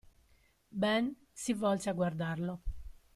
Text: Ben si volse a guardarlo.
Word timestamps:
Ben 0.83 1.15
si 1.31 1.53
volse 1.53 1.91
a 1.91 1.93
guardarlo. 1.93 2.63